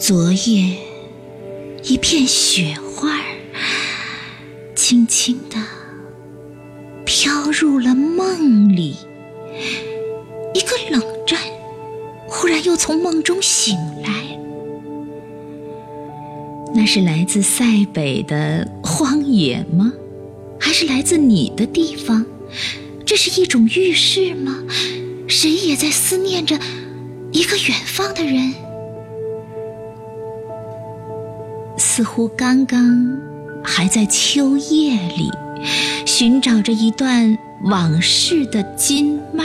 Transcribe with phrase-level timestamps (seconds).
[0.00, 0.78] 昨夜，
[1.84, 3.20] 一片雪花，
[4.74, 5.58] 轻轻地
[7.04, 8.96] 飘入了梦里。
[10.54, 11.38] 一个冷战，
[12.26, 14.10] 忽然又从梦中醒来。
[16.74, 19.92] 那是来自塞北的荒野吗？
[20.58, 22.24] 还是来自你的地方？
[23.04, 24.64] 这是一种预示吗？
[25.28, 26.58] 谁也在思念着
[27.32, 28.54] 一个远方的人？
[31.80, 33.18] 似乎刚刚
[33.64, 35.30] 还在秋夜里
[36.04, 39.44] 寻找着一段往事的经脉，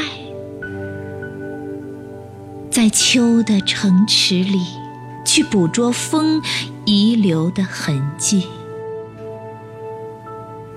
[2.70, 4.60] 在秋的城池里
[5.26, 6.42] 去捕捉风
[6.84, 8.46] 遗留的痕迹，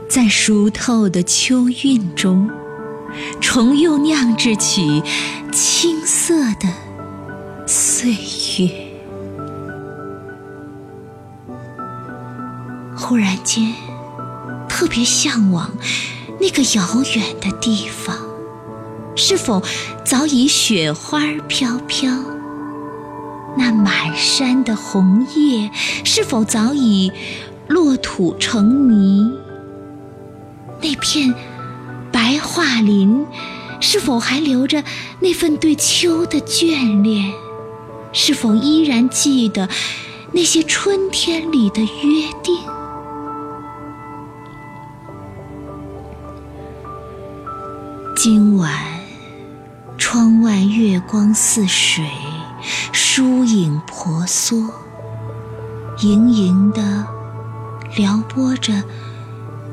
[0.08, 2.48] 在熟透的秋韵中
[3.40, 5.02] 重又酿制起
[5.52, 6.68] 青涩的
[7.66, 8.87] 岁月。
[13.08, 13.72] 忽然间，
[14.68, 15.70] 特别向往
[16.38, 18.14] 那个遥远的地方，
[19.16, 19.62] 是否
[20.04, 22.12] 早已雪花飘飘？
[23.56, 25.70] 那满山的红叶，
[26.04, 27.10] 是否早已
[27.66, 29.32] 落土成泥？
[30.82, 31.34] 那片
[32.12, 33.24] 白桦林，
[33.80, 34.84] 是否还留着
[35.20, 37.32] 那份对秋的眷恋？
[38.12, 39.66] 是否依然记得
[40.32, 42.58] 那些春天里的约定？
[48.20, 48.72] 今晚，
[49.96, 52.04] 窗外月光似水，
[52.92, 54.68] 疏影婆娑，
[56.00, 57.06] 盈盈地
[57.96, 58.82] 撩拨着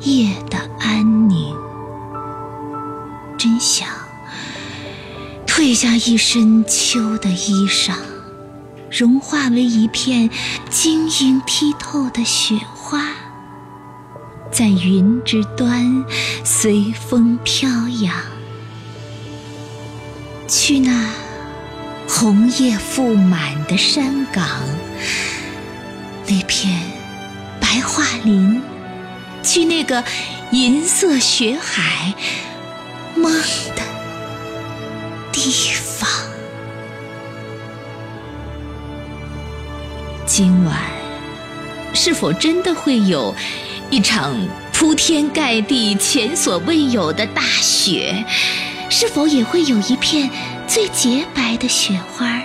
[0.01, 1.55] 夜的安宁。
[3.35, 3.87] 真想
[5.47, 7.95] 褪下一身秋的衣裳，
[8.91, 10.29] 融化为一片
[10.69, 13.07] 晶莹剔透的雪花，
[14.51, 16.05] 在云之端
[16.43, 17.67] 随风飘
[18.03, 18.13] 扬。
[20.47, 21.09] 去那
[22.07, 24.47] 红叶覆满的山岗，
[26.27, 26.79] 那片
[27.59, 28.61] 白桦林，
[29.41, 30.03] 去那个
[30.51, 32.13] 银色雪海
[33.15, 33.31] 梦
[33.75, 33.81] 的
[35.31, 35.51] 地
[35.81, 36.07] 方。
[40.27, 40.79] 今晚
[41.93, 43.33] 是否真的会有
[43.89, 44.35] 一场
[44.71, 48.23] 铺天盖地、前所未有的大雪？
[48.97, 50.29] 是否也会有一片
[50.65, 52.41] 最洁白的雪花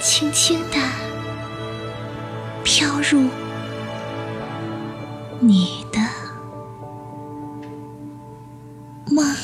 [0.00, 0.76] 轻轻的
[2.64, 3.28] 飘入
[5.38, 6.00] 你的
[9.14, 9.41] 梦？